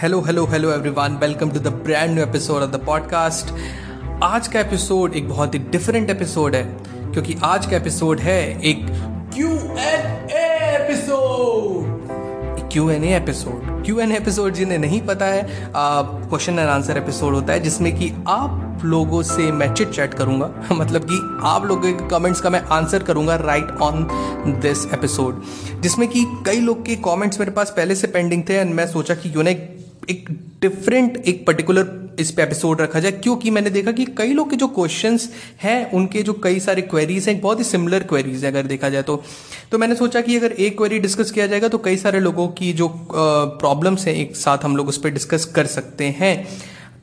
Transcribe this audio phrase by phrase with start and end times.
[0.00, 3.52] hello hello hello everyone welcome to the brand new episode of the podcast
[4.22, 6.62] आज का episode एक बहुत ही different episode है,
[7.12, 8.86] क्योंकि आज का एपिसोड है एक
[9.34, 10.28] Q and
[10.80, 12.08] episode
[12.72, 17.52] Q and episode Q and episode जिन्हें नहीं पता है क्वेश्चन एंड आंसर एपिसोड होता
[17.52, 22.08] है, जिसमें कि आप लोगों से मैं चिट चैट करूँगा। मतलब कि आप लोगों के
[22.08, 24.06] कमेंट्स का मैं आंसर करूँगा राइट ऑन
[24.62, 25.42] दिस एपिसोड
[25.80, 29.14] जिसमें कि कई लोग के कमेंट्स मेरे पास पहले से पेंडिंग थे एंड मैं सोचा
[29.14, 29.79] कि क्यों ना
[30.12, 34.56] डिफरेंट एक पर्टिकुलर इस पे एपिसोड रखा जाए, क्योंकि मैंने देखा कि कई लोग के
[34.56, 38.62] जो क्वेश्चंस हैं, उनके जो कई सारे क्वेरीज हैं, बहुत ही सिमिलर क्वेरीज है, अगर
[38.62, 39.22] देखा जाए तो।
[39.72, 42.72] तो मैंने सोचा कि अगर एक क्वेरी डिस्कस किया जाएगा तो कई सारे लोगों की
[42.72, 42.88] जो
[43.60, 46.48] प्रॉब्लम्स हैं, एक साथ हम लोग उस पर डिस्कस कर सकते हैं।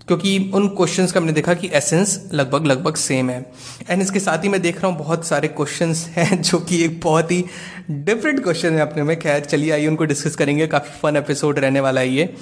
[0.07, 3.51] क्योंकि उन क्वेश्चंस का हमने देखा कि एसेंस लगभग लगभग सेम है।
[3.89, 7.01] एंड इसके साथ ही मैं देख रहा हूँ बहुत सारे क्वेश्चंस हैं, जो कि एक
[7.01, 7.45] बहुत ही
[7.91, 11.79] डिफरेंट क्वेश्चन है अपने में। खैर, चलिए आइए, उनको डिस्कस करेंगे। काफ़ी फन एपिसोड रहने
[11.79, 12.33] वाला है ये।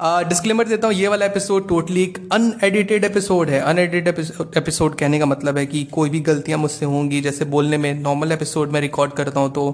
[0.00, 4.08] डिस्क्लेमर देता हूँ, ये वाला एपिसोड टोटली एक अनएडिटेड एपिसोड है। अनएडिटेड
[4.56, 8.32] एपिसोड कहने का मतलब है कि कोई भी गलतियाँ मुझसे होंगी। जैसे बोलने में नॉर्मल
[8.32, 9.68] एपिसोड में रिकॉर्ड करता हूँ तो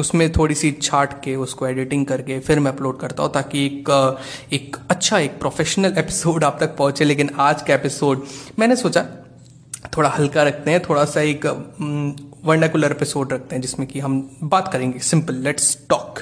[0.00, 3.90] उसमें थोड़ी सी छाट के उसको एडिटिंग करके फिर मैं अपलोड करता हूँ, ताकि एक
[4.52, 8.26] एक अच्छा एक प्रोफेशनल एपिसोड आप तक पहुँचे। लेकिन आज का एपिसोड
[8.58, 9.06] मैंने सोचा
[9.96, 11.46] थोड़ा हल्का रखते हैं, थोड़ा सा एक
[12.44, 16.18] वर्नाकुलर एपिसोड रखते हैं, जिसमें कि हम बात करेंगे। सिंपल लेट्स टॉक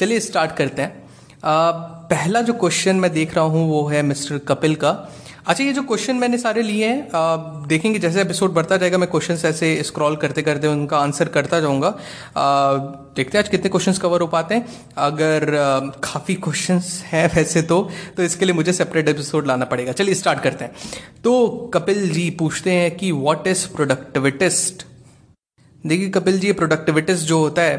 [0.00, 1.08] चलिए स्टार्ट करते हैं।
[1.42, 4.90] पहला जो क्वेश्चन मैं देख रहा हूँ वो है मिस्टर कपिल का।
[5.46, 7.08] अच्छा ये जो क्वेश्चन मैंने सारे लिए हैं
[7.68, 11.90] देखेंगे जैसे एपिसोड बढ़ता जाएगा, मैं क्वेश्चन ऐसे स्क्रॉल करते करते उनका आंसर करता जाऊँगा।
[13.16, 14.66] देखते हैं आज कितने क्वेश्चंस कवर हो पाते हैं।
[14.98, 15.46] अगर
[16.04, 17.80] काफ़ी क्वेश्चंस हैं वैसे तो
[18.16, 20.72] तो इसके लिए मुझे सेपरेट एपिसोड लाना पड़ेगा। चलिए स्टार्ट करते हैं।
[21.24, 24.86] तो कपिल जी पूछते हैं कि वॉट इज़ प्रोडक्टिविटिस्ट
[25.84, 27.76] देखिए कपिल जी प्रोडक्टिविटिस्ट जो होता है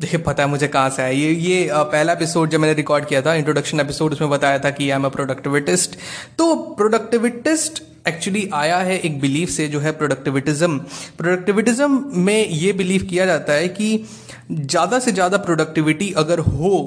[0.00, 3.20] देखिए, पता है मुझे कहाँ से आया। ये ये पहला एपिसोड जब मैंने रिकॉर्ड किया
[3.22, 5.96] था इंट्रोडक्शन एपिसोड उसमें बताया था कि आई एम अ प्रोडक्टिविटिस्ट
[6.38, 10.78] तो प्रोडक्टिविटिस्ट एक्चुअली आया है एक बिलीफ से, जो है प्रोडक्टिविटिज्म
[11.18, 14.04] प्रोडक्टिविटिज्म में ये बिलीव किया जाता है कि
[14.50, 16.78] ज़्यादा से ज़्यादा प्रोडक्टिविटी अगर हो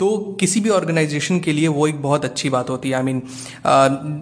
[0.00, 3.22] तो किसी भी ऑर्गेनाइजेशन के लिए वो एक बहुत अच्छी बात होती है। आई मीन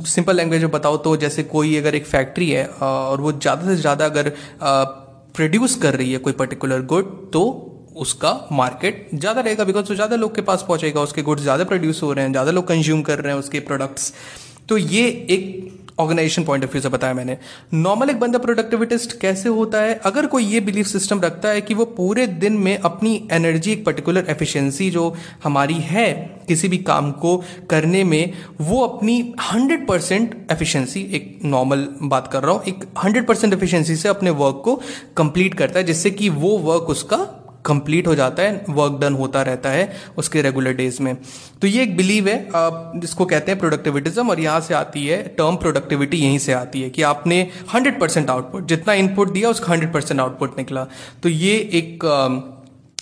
[0.07, 3.77] सिंपल लैंग्वेज में बताओ तो जैसे कोई अगर एक फैक्ट्री है और वो ज़्यादा से
[3.77, 4.33] ज़्यादा अगर
[4.63, 7.45] प्रोड्यूस कर रही है कोई पर्टिकुलर गुड तो
[7.97, 12.03] उसका मार्केट ज़्यादा रहेगा बिकॉज़ वो ज़्यादा लोग के पास पहुंचेगा, उसके गुड्स ज़्यादा प्रोड्यूस
[12.03, 14.13] हो रहे हैं, ज़्यादा लोग कंज्यूम कर रहे हैं उसके प्रोडक्ट्स
[14.69, 15.71] तो ये एक
[16.01, 17.37] ऑर्गेनाइजेशन पॉइंट ऑफ़ व्यू से बताया मैंने।
[17.75, 19.95] नॉर्मल एक बंदा प्रोडक्टिविटिस्ट कैसे होता है?
[20.05, 23.85] अगर कोई ये बिलीफ सिस्टम रखता है कि वो पूरे दिन में अपनी एनर्जी एक
[23.85, 25.15] पर्टिकुलर एफिशिएंसी जो
[25.45, 26.13] हमारी है,
[26.49, 27.37] किसी भी काम को
[27.71, 33.27] करने में, वो अपनी हंड्रेड परसेंट एफिशिएंसी एक नॉर्मल बात कर रहा हूँ, एक हंड्रेड
[33.27, 34.81] परसेंट एफिशिएंसी से अपने वर्क को
[35.17, 37.17] कंप्लीट करता है, जिससे कि वो वर्क उसका
[37.65, 41.17] कंप्लीट हो जाता है वर्क डन होता रहता है उसके रेगुलर डेज़ में।
[41.63, 45.23] तो ये एक बिलीव है, आप जिसको कहते हैं प्रोडक्टिविटिज्म और यहाँ से आती है
[45.39, 49.67] टर्म प्रोडक्टिविटी यहीं से आती है कि आपने 100 परसेंट आउटपुट जितना इनपुट दिया, उसका
[49.67, 50.87] 100 परसेंट आउटपुट निकला।
[51.23, 52.05] तो ये एक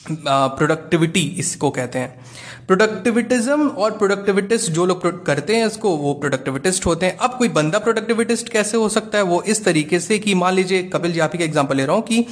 [0.04, 2.18] प्रोडक्टिविटी इसको कहते हैं।
[2.66, 7.78] प्रोडक्टिविटिज्म और प्रोडक्टिविटिस्ट जो लोग करते हैं इसको, वो प्रोडक्टिविटिस्ट होते हैं। अब कोई बंदा
[7.78, 9.24] प्रोडक्टिविटिस्ट कैसे हो सकता है?
[9.24, 12.02] वो इस तरीके से कि मान लीजिए, कपिल जी आप का एग्ज़ाम्पल ले रहा हूँ
[12.02, 12.24] कि,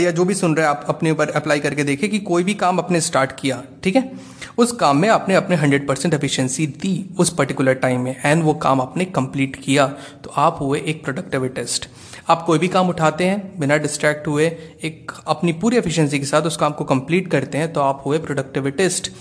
[0.00, 2.54] या जो भी सुन रहे हैं, आप अपने ऊपर अप्लाई करके देखें कि कोई भी
[2.54, 4.10] काम आपने स्टार्ट किया, ठीक है?
[4.58, 8.54] उस काम में आपने अपने हंड्रेड परसेंट एफिशिएंसी दी उस पर्टिकुलर टाइम में एंड वो
[8.54, 9.86] काम आपने कंप्लीट किया
[10.24, 11.88] तो आप हुए एक प्रोडक्टिविटिस्ट
[12.28, 14.46] आप कोई भी काम उठाते हैं, बिना डिस्ट्रैक्ट हुए,
[14.84, 18.18] एक अपनी पूरी एफिशिएंसी के साथ उस काम को कंप्लीट करते हैं तो आप हुए
[18.20, 19.12] प्रोडक्टिविटिस्ट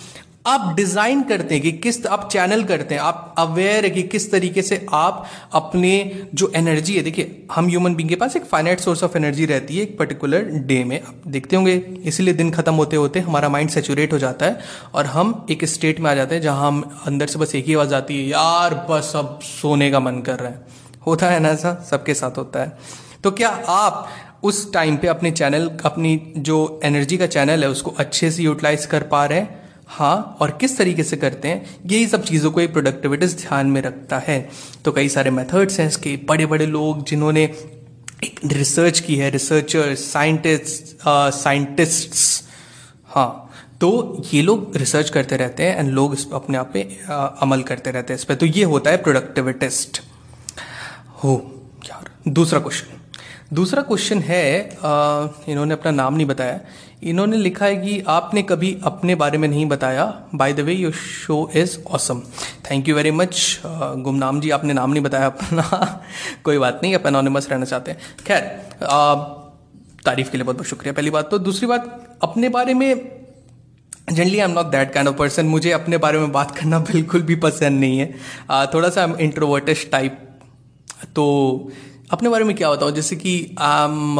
[0.46, 4.30] आप डिज़ाइन करते हैं कि किस, आप चैनल करते हैं, आप अवेयर है कि किस
[4.32, 8.80] तरीके से आप अपने जो एनर्जी है, देखिए, हम ह्यूमन बींग के पास एक फाइनाइट
[8.80, 12.74] सोर्स ऑफ़ एनर्जी रहती है एक पर्टिकुलर डे में। आप देखते होंगे, इसीलिए दिन खत्म
[12.74, 14.60] होते होते हमारा माइंड सेचुरेट हो जाता है
[14.94, 17.74] और हम एक स्टेट में आ जाते हैं जहाँ हम अंदर से बस एक ही
[17.74, 21.50] आवाज़ आती है, यार, बस अब सोने का मन कर रहा है। होता है ना
[21.50, 21.74] ऐसा?
[21.90, 22.78] सबके साथ होता है।
[23.24, 24.08] तो क्या आप
[24.44, 28.86] उस टाइम पे अपने चैनल अपनी जो एनर्जी का चैनल है, उसको अच्छे से यूटिलाइज
[28.86, 29.66] कर पा रहे हैं?
[29.88, 31.66] हाँ और किस तरीके से करते हैं?
[31.86, 34.40] यही सब चीज़ों को एक प्रोडक्टिविटी ध्यान में रखता है।
[34.86, 37.44] तो कई सारे मेथड्स हैं इसके। बड़े बड़े लोग जिन्होंने
[38.24, 40.98] एक रिसर्च की है रिसर्चर साइंटिस्ट
[41.34, 42.44] साइंटिस्ट्स
[43.06, 43.44] हाँ
[43.82, 43.90] तो
[44.34, 46.82] ये लोग रिसर्च करते रहते हैं एंड लोग इस अपने आप पे
[47.42, 50.02] अमल करते रहते हैं इस पर तो ये होता है प्रोडक्टिविटिस्ट
[51.24, 51.34] हो
[51.86, 52.96] यार दूसरा क्वेश्चन
[53.54, 54.44] दूसरा क्वेश्चन है
[54.84, 56.60] आ, इन्होंने अपना नाम नहीं बताया.
[57.04, 60.06] इन्होंने लिखा है कि आपने कभी अपने बारे में नहीं बताया.
[60.36, 62.20] By the way your show is awesome
[62.72, 66.04] thank you very much Gumnaam ji आपने नाम नहीं बताया अपना.
[66.44, 68.00] कोई बात नहीं आप एनोनिमस रहना चाहते हैं.
[68.28, 68.42] खैर
[70.06, 70.94] तारीफ़ के लिए बहुत बहुत शुक्रिया.
[70.94, 73.12] पहली बात तो दूसरी बात अपने बारे में
[74.12, 77.22] generally I am not that kind of person मुझे अपने बारे में बात करना बिल्कुल
[77.22, 78.14] भी पसंद नहीं है.
[78.52, 80.24] uh, थोड़ा सा इंट्रोवर्टिश टाइप
[81.06, 81.26] तो
[82.12, 82.92] अपने बारे में क्या बताऊँ?
[82.92, 84.18] जैसे कि आम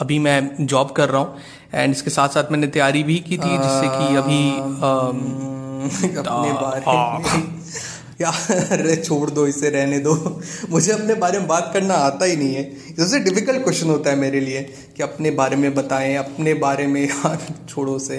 [0.00, 1.36] अभी मैं जॉब कर रहा हूँ
[1.74, 4.58] एंड इसके साथ साथ मैंने तैयारी भी की थी जिससे कि अभी
[6.18, 7.58] अपने बारे में
[8.20, 10.40] यार छोड़ दो इसे रहने दो।
[10.70, 14.16] मुझे अपने बारे में बात करना आता ही नहीं है। सबसे डिफ़िकल्ट क्वेश्चन होता है
[14.16, 14.62] मेरे लिए
[14.96, 17.38] कि अपने बारे में बताएँ अपने बारे में यार
[17.68, 18.18] छोड़ो से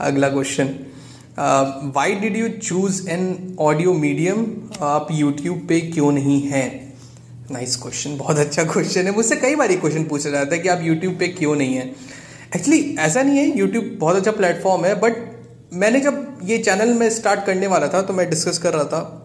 [0.00, 0.74] अगला question
[1.38, 4.46] why did you choose an audio medium
[4.82, 6.94] आप यूट्यूब पे क्यों नहीं हैं?
[7.50, 10.68] नाइस क्वेश्चन बहुत अच्छा क्वेश्चन है। मुझसे कई बार ये क्वेश्चन पूछा जाता है कि
[10.68, 11.86] आप यूट्यूब पे क्यों नहीं है?
[12.56, 15.14] एक्चुअली ऐसा नहीं है। यूट्यूब बहुत अच्छा प्लेटफॉर्म है बट
[15.72, 19.18] मैंने जब ये चैनल में स्टार्ट करने वाला था तो मैं डिस्कस कर रहा था।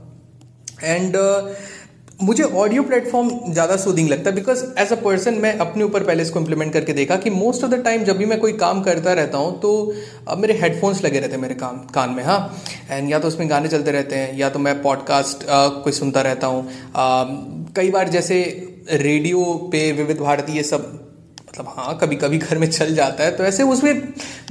[0.83, 1.47] एंड uh,
[2.19, 6.23] मुझे ऑडियो प्लेटफॉर्म ज़्यादा सूदिंग लगता है बिकॉज़ एज अ पर्सन मैं अपने ऊपर पहले
[6.23, 9.13] इसको इम्प्लीमेंट करके देखा कि मोस्ट ऑफ़ द टाइम जब भी मैं कोई काम करता
[9.13, 9.73] रहता हूँ तो
[10.27, 12.39] अब मेरे हेडफोन्स लगे रहते हैं मेरे काम, कान में हाँ।
[12.91, 15.45] एंड या तो उसमें गाने चलते रहते हैं, या तो मैं पॉडकास्ट
[15.83, 16.67] कोई सुनता रहता हूँ।
[17.75, 18.41] कई बार जैसे
[18.91, 20.91] रेडियो पे विविध भारती ये सब
[21.49, 24.07] मतलब हाँ कभी कभी घर में चल जाता है तो ऐसे उसमें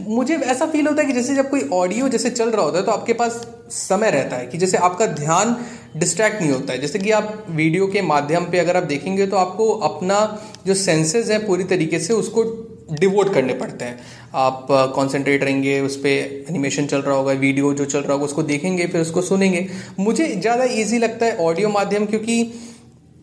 [0.09, 2.85] मुझे ऐसा फील होता है कि जैसे जब कोई ऑडियो जैसे चल रहा होता है
[2.85, 5.57] तो आपके पास समय रहता है कि जैसे आपका ध्यान
[5.97, 9.37] डिस्ट्रैक्ट नहीं होता है। जैसे कि आप वीडियो के माध्यम पे अगर आप देखेंगे तो
[9.37, 10.19] आपको अपना
[10.67, 12.45] जो सेंसेस है पूरी तरीके से उसको
[12.93, 13.99] डिवोट करने पड़ते हैं।
[14.37, 18.43] आप कंसंट्रेट रहेंगे, उस पर एनिमेशन चल रहा होगा वीडियो जो चल रहा होगा, उसको
[18.45, 19.67] देखेंगे, फिर उसको सुनेंगे।
[20.01, 22.41] मुझे ज़्यादा ईजी लगता है ऑडियो माध्यम क्योंकि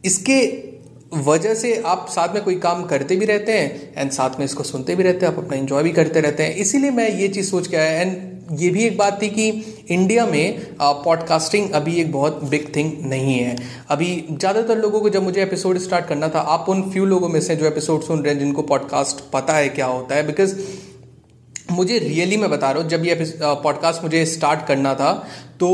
[0.03, 0.41] इसके
[1.17, 4.63] वजह से आप साथ में कोई काम करते भी रहते हैं एंड साथ में इसको
[4.65, 7.49] सुनते भी रहते हैं, आप अपना इंजॉय भी करते रहते हैं। इसीलिए मैं ये चीज़
[7.49, 9.49] सोच के आया एंड ये भी एक बात थी कि
[9.89, 13.55] इंडिया में पॉडकास्टिंग अभी एक बहुत बिग थिंग नहीं है।
[13.89, 17.39] अभी ज़्यादातर लोगों को जब मुझे एपिसोड स्टार्ट करना था, आप उन फ्यू लोगों में
[17.41, 20.55] से जो एपिसोड सुन रहे हैं, जिनको पॉडकास्ट पता है क्या होता है बिकॉज़
[21.73, 25.11] मुझे रियली मैं बता रहा हूँ, जब ये पॉडकास्ट मुझे स्टार्ट करना था
[25.59, 25.69] तो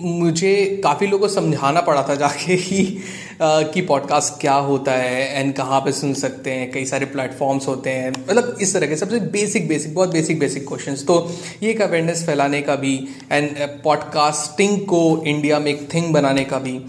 [0.00, 3.02] मुझे काफ़ी लोगों को समझाना पड़ा था जाके कि
[3.42, 7.90] कि पॉडकास्ट क्या होता है एंड कहाँ पे सुन सकते हैं, कई सारे प्लेटफॉर्म्स होते
[7.90, 11.18] हैं मतलब इस तरह के सबसे बेसिक बेसिक बहुत बेसिक बेसिक क्वेश्चंस तो
[11.62, 12.94] ये एक अवेयरनेस फैलाने का भी
[13.32, 16.80] एंड पॉडकास्टिंग को इंडिया में एक थिंग बनाने का भी,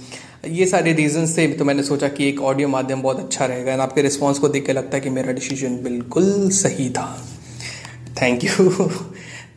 [0.47, 3.81] ये सारे रीजन से तो मैंने सोचा कि एक ऑडियो माध्यम बहुत अच्छा रहेगा एंड
[3.81, 7.07] आपके रिस्पॉन्स को देख के लगता है कि मेरा डिसीज़न बिल्कुल सही था।
[8.21, 8.69] थैंक यू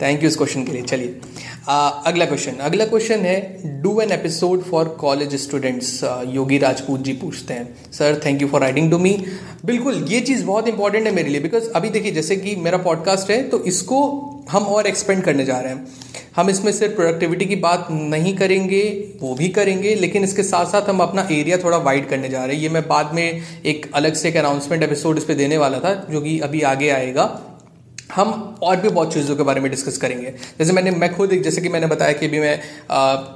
[0.02, 1.20] थैंक यू इस क्वेश्चन के लिए। चलिए।
[2.06, 7.54] अगला क्वेश्चन अगला क्वेश्चन है do an episode for college students Yogi Rajput ji पूछते
[7.54, 9.12] हैं। Sir thank you for writing to me
[9.64, 13.30] बिल्कुल, ये चीज़ बहुत इंपॉर्टेंट है मेरे लिए बिकॉज़ अभी देखिए, जैसे कि मेरा पॉडकास्ट
[13.30, 13.98] है तो इसको
[14.50, 15.86] हम और एक्सपेंड करने जा रहे हैं।
[16.36, 18.82] हम इसमें सिर्फ़ प्रोडक्टिविटी की बात नहीं करेंगे,
[19.20, 22.56] वो भी करेंगे, लेकिन इसके साथ साथ हम अपना एरिया थोड़ा वाइड करने जा रहे
[22.56, 25.78] हैं। ये मैं बाद में एक अलग से एक अनाउंसमेंट एपिसोड इस पर देने वाला
[25.78, 27.24] था, जो कि अभी आगे आएगा।
[28.14, 31.42] हम और भी बहुत चीज़ों के बारे में डिस्कस करेंगे। जैसे मैंने मैं खुद एक
[31.42, 32.58] जैसे कि मैंने बताया कि अभी मैं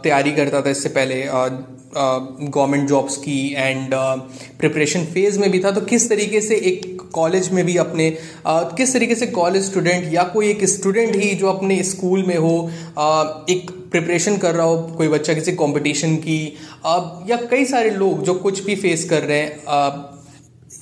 [0.03, 1.23] तैयारी करता था इससे पहले
[1.97, 3.95] गवर्नमेंट जॉब्स की एंड
[4.59, 8.09] प्रिपरेशन फ़ेज़ में भी था। तो किस तरीके से एक कॉलेज में भी अपने
[8.47, 12.37] आ, किस तरीके से कॉलेज स्टूडेंट या कोई एक स्टूडेंट ही जो अपने स्कूल में
[12.37, 16.39] हो आ, एक प्रिपरेशन कर रहा हो कोई बच्चा किसी कंपटीशन की
[16.87, 16.97] आ,
[17.31, 20.15] या कई सारे लोग जो कुछ भी फेस कर रहे हैं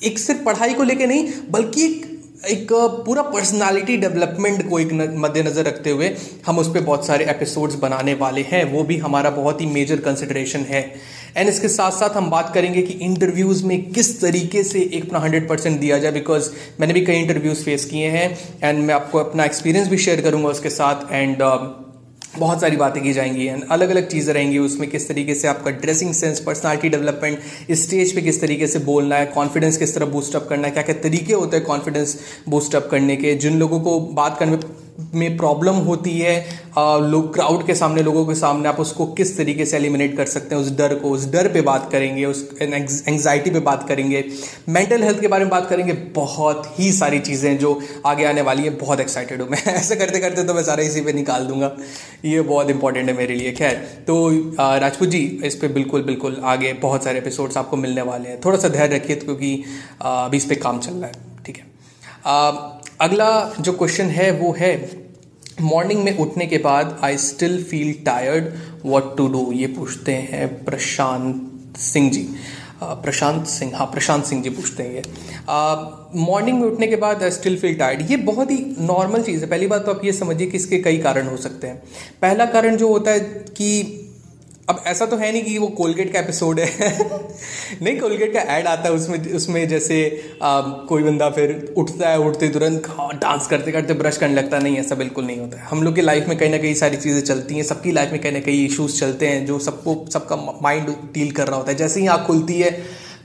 [0.03, 2.14] एक सिर्फ़ पढ़ाई को लेके नहीं बल्कि एक
[2.47, 2.73] एक
[3.07, 6.11] पूरा पर्सनालिटी डेवलपमेंट को एक मद्देनज़र रखते हुए
[6.47, 10.01] हम उस पर बहुत सारे एपिसोड्स बनाने वाले हैं। वो भी हमारा बहुत ही मेजर
[10.01, 10.83] कंसिडरेशन है।
[11.37, 15.19] एंड इसके साथ साथ हम बात करेंगे कि इंटरव्यूज़ में किस तरीके से एक अपना
[15.19, 18.29] हंड्रेड परसेंट दिया जाए बिकॉज़ मैंने भी कई इंटरव्यूज़ फेस किए हैं
[18.63, 21.43] एंड मैं आपको अपना एक्सपीरियंस भी शेयर करूँगा उसके साथ एंड
[22.39, 25.71] बहुत सारी बातें की जाएँगी एंड अलग अलग चीज़ें रहेंगी, उसमें किस तरीके से आपका
[25.71, 30.47] dressing sense personality development stage पे किस तरीके से बोलना है कॉन्फिडेंस किस तरह बूस्टअप
[30.49, 34.39] करना है क्या क्या तरीके होते हैं कॉन्फिडेंस बूस्टअप करने के, जिन लोगों को बात
[34.39, 34.57] करने
[35.15, 36.35] में प्रॉब्लम होती है
[36.79, 40.55] लोग क्राउड के सामने, लोगों के सामने, आप उसको किस तरीके से एलिमिनेट कर सकते
[40.55, 44.25] हैं, उस डर को, उस डर पे बात करेंगे, उस एंग्जाइटी पे बात करेंगे।
[44.69, 48.63] मेंटल हेल्थ के बारे में बात करेंगे, बहुत ही सारी चीज़ें जो आगे आने वाली
[48.63, 51.75] है, बहुत एक्साइटेड हूँ मैं। ऐसे करते करते तो मैं सारा इसी पर निकाल दूँगा।
[52.25, 53.75] ये बहुत इंपॉर्टेंट है मेरे लिए, खैर।
[54.07, 58.41] तो राजपूत जी, इस पर बिल्कुल बिल्कुल आगे बहुत सारे एपिसोड्स आपको मिलने वाले हैं।
[58.45, 59.55] थोड़ा सा धैर्य रखिए, क्योंकि
[60.03, 64.73] अभी इस पर काम चल रहा है, ठीक है। अगला जो क्वेश्चन है, वो है
[65.61, 68.45] मॉर्निंग में उठने के बाद I still feel tired
[68.85, 72.27] what to do ये पूछते हैं प्रशांत सिंह जी।
[72.83, 75.03] प्रशांत सिंह हाँ प्रशांत सिंह जी पूछते हैं ये।
[76.21, 79.51] मॉर्निंग में उठने के बाद आई स्टिल फील टायर्ड ये बहुत ही नॉर्मल चीज़ है।
[79.51, 81.83] पहली बात तो आप ये समझिए कि इसके कई कारण हो सकते हैं।
[82.23, 83.21] पहला कारण जो होता है
[83.59, 84.04] कि
[84.69, 86.89] अब ऐसा तो है नहीं कि वो कोलगेट का एपिसोड है।
[87.83, 89.99] नहीं कोलगेट का ऐड आता है उसमें उसमें जैसे
[90.43, 92.87] आ, कोई बंदा फिर उठता है उठते तुरंत
[93.23, 96.01] डांस करते करते ब्रश करने लगता नहीं ऐसा बिल्कुल नहीं होता है। हम लोग की
[96.01, 98.67] लाइफ में कहीं ना कहीं सारी चीज़ें चलती हैं सबकी लाइफ में कहीं ना कहीं
[98.67, 102.27] इशूज़ चलते हैं जो सबको सबका माइंड डील कर रहा होता है। जैसे ही आँख
[102.27, 102.71] खुलती है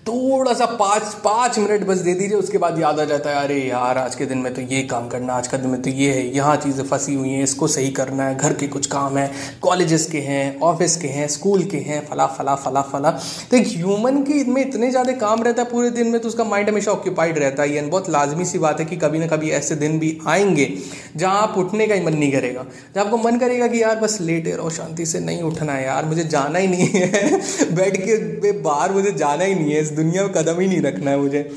[0.10, 3.58] थोड़ा सा पाँच पाँच मिनट बस दे दीजिए, उसके बाद याद आ जाता है, अरे
[3.60, 6.12] यार, आज के दिन में तो ये काम करना, आज का दिन में तो ये
[6.14, 9.30] है, यहाँ चीज़ें फंसी हुई हैं, इसको सही करना है, घर के कुछ काम है,
[9.62, 13.12] कॉलेजेस के हैं, ऑफ़िस के हैं, स्कूल के हैं, फला फला फला फला।
[13.52, 16.44] तो एक ह्यूमन की में इतने ज़्यादा काम रहता है पूरे दिन में तो उसका
[16.44, 19.50] माइंड हमेशा ऑक्यूपाइड रहता है। एंड बहुत लाजमी सी बात है कि कभी ना कभी
[19.52, 20.68] ऐसे दिन भी आएँगे,
[21.16, 24.18] जहाँ आप उठने का ही मन नहीं करेगा, जहाँ आपको मन करेगा कि यार बस
[24.22, 27.38] लेटे रहो, शांति से नहीं उठना है यार, मुझे जाना ही नहीं है
[27.76, 31.12] बेड के बाहर मुझे जाना ही नहीं है इस दुनिया में कदम ही नहीं रखना
[31.12, 31.52] है मुझे।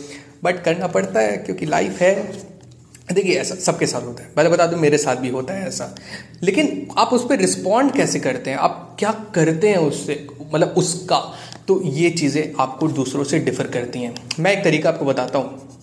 [0.44, 2.32] बट करना पड़ता है, क्योंकि लाइफ है।
[3.12, 5.94] देखिए, ऐसा सबके साथ होता है। पहले बता दूँ, मेरे साथ भी होता है ऐसा।
[6.42, 8.56] लेकिन आप उस पर रिस्पॉन्ड कैसे करते हैं?
[8.56, 10.26] आप क्या करते हैं उससे?
[10.54, 11.34] मतलब उसका।
[11.68, 15.78] तो ये चीज़ें आपको दूसरों से डिफर करती हैं। मैं एक तरीका आपको बताता हूँ।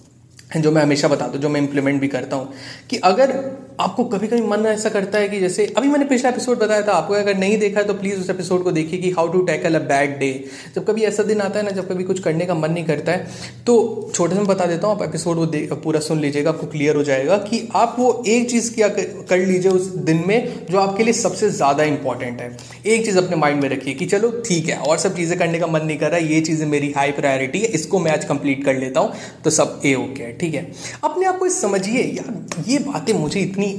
[0.51, 2.53] जो मैं हमेशा बताता हूँ, जो मैं इंप्लीमेंट भी करता हूँ,
[2.89, 3.31] कि अगर
[3.79, 6.91] आपको कभी कभी मन ऐसा करता है कि जैसे, अभी मैंने पिछला एपिसोड बताया था,
[6.91, 9.75] आपको अगर नहीं देखा है तो प्लीज़ उस एपिसोड को देखिए कि how to tackle
[9.75, 10.31] a bad day
[10.75, 13.11] जब कभी ऐसा दिन आता है ना, जब कभी कुछ करने का मन नहीं करता
[13.11, 13.27] है
[13.65, 16.95] तो छोटे से मैं बता देता हूँ, आप एपिसोड वो पूरा सुन लीजिएगा, आपको क्लियर
[16.95, 21.03] हो जाएगा कि आप वो एक चीज़ क्या कर लीजिए उस दिन में, जो आपके
[21.03, 22.55] लिए सबसे ज़्यादा इंपॉर्टेंट है।
[22.87, 25.67] एक चीज़ अपने माइंड में रखिए कि चलो ठीक है, और सब चीज़ें करने का
[25.67, 28.65] मन नहीं कर रहा है ये चीज़ें मेरी हाई प्रायोरिटी है, इसको मैं आज कंप्लीट
[28.65, 29.13] कर लेता हूँ
[29.43, 30.71] तो सब ए ओके है ठीक है?
[31.03, 32.33] अपने आप को समझिए, यार,
[32.67, 33.73] ये बातें मुझे इतनी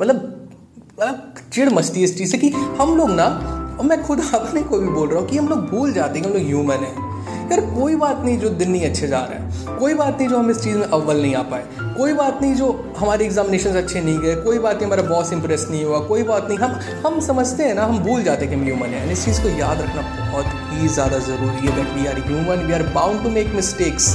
[0.00, 0.32] मतलब
[1.52, 2.48] चिड़ मस्ती इस चीज़ से कि
[2.80, 3.24] हम लोग ना,
[3.80, 6.26] और मैं खुद अपने को भी बोल रहा हूँ कि हम लोग भूल जाते हैं
[6.26, 7.04] हम लोग ह्यूमन हैं।
[7.50, 10.38] यार, कोई बात नहीं जो दिन नहीं अच्छे जा रहा है। कोई बात नहीं जो
[10.38, 11.64] हम इस चीज़ में अव्वल नहीं आ पाए।
[11.96, 15.66] कोई बात नहीं जो हमारे एग्जामिनेशन अच्छे नहीं गए। कोई बात नहीं हमारा बॉस इंप्रेस
[15.70, 18.60] नहीं हुआ। कोई बात नहीं, हम हम समझते हैं ना, हम भूल जाते हैं कि
[18.60, 22.06] हम ह्यूमन हैं। इस चीज़ को याद रखना बहुत ही ज़्यादा ज़रूरी है that we
[22.06, 24.14] are human we are bound to make mistakes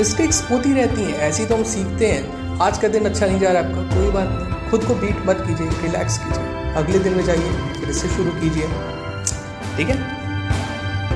[0.00, 3.50] mistakes होती रहती हैं ऐसी तो हम सीखते हैं। आज का दिन अच्छा नहीं जा
[3.52, 7.24] रहा आपका कोई बात नहीं। खुद को बीट मत कीजिए रिलैक्स कीजिए। अगले दिन में
[7.24, 8.68] जाइए फिर इससे शुरू कीजिए।
[9.76, 9.96] ठीक है?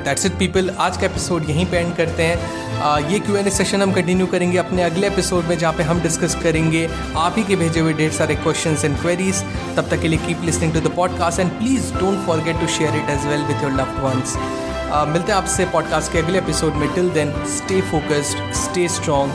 [0.05, 3.47] दैट्स इट पीपल आज का एपिसोड यहीं पे एंड करते हैं। आ, ये क्यू एन
[3.47, 7.35] ए सेशन हम कंटिन्यू करेंगे अपने अगले एपिसोड में जहाँ पे हम डिस्कस करेंगे आप
[7.38, 9.43] ही के भेजे हुए ढेर सारे क्वेश्चन एंड क्वेरीज
[9.76, 12.97] तब तक के लिए keep listening to the podcast and please don't forget to share
[12.97, 14.37] it as well with your loved ones
[14.85, 16.95] मिलते हैं आपसे पॉडकास्ट के अगले एपिसोड में.
[16.95, 19.33] Till then stay focused stay strong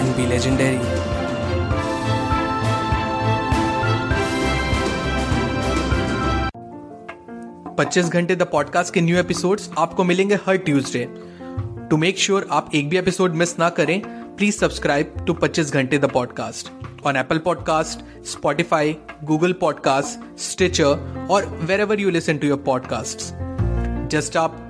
[0.00, 0.78] and be legendary
[7.78, 11.06] Pachchees Ghante the podcast के new episodes आपको मिलेंगे हर ट्यूसडे
[11.90, 14.00] टू मेक श्योर आप एक भी एपिसोड मिस ना करें
[14.36, 16.70] please subscribe to Pachchees Ghante the podcast
[17.06, 21.46] on Apple podcast Spotify Google podcast Stitcher और
[21.80, 23.32] wherever you listen to your podcast
[24.10, 24.69] just आप